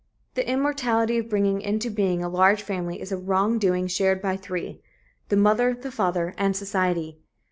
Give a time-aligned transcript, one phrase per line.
[0.33, 4.35] The immorality of bringing into being a large family is a wrong doing shared by
[4.35, 4.81] three
[5.29, 7.19] the mother, the father and society.